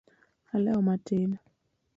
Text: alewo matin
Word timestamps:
alewo 0.53 0.81
matin 0.81 1.29